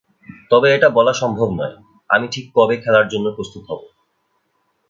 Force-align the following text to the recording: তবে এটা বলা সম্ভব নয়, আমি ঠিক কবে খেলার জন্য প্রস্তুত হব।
তবে 0.51 0.67
এটা 0.75 0.89
বলা 0.89 1.13
সম্ভব 1.13 1.49
নয়, 1.51 1.75
আমি 2.09 2.27
ঠিক 2.27 2.45
কবে 2.55 2.75
খেলার 2.77 3.05
জন্য 3.07 3.27
প্রস্তুত 3.35 3.63
হব। 3.69 3.81